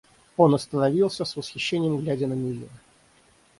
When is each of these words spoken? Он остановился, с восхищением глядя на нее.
Он 0.35 0.55
остановился, 0.55 1.25
с 1.25 1.35
восхищением 1.35 1.99
глядя 1.99 2.25
на 2.25 2.33
нее. 2.33 2.67